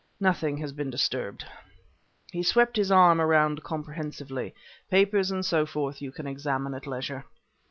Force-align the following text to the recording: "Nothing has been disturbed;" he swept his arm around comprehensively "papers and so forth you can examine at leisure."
"Nothing 0.19 0.57
has 0.57 0.71
been 0.71 0.89
disturbed;" 0.89 1.45
he 2.31 2.41
swept 2.41 2.75
his 2.75 2.89
arm 2.91 3.21
around 3.21 3.61
comprehensively 3.61 4.55
"papers 4.89 5.29
and 5.29 5.45
so 5.45 5.63
forth 5.67 6.01
you 6.01 6.11
can 6.11 6.25
examine 6.25 6.73
at 6.73 6.87
leisure." 6.87 7.23